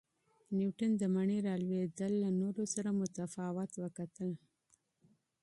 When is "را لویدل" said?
1.47-2.13